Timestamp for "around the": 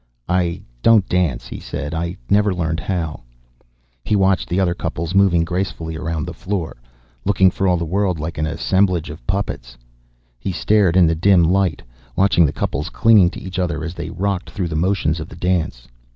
5.95-6.33